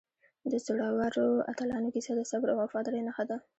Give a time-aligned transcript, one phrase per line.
[0.51, 3.37] د زړورو اتلانو کیسه د صبر او وفادارۍ نښه ده.